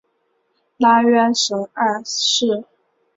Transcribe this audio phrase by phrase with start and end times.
[0.77, 2.63] 拉约什二世。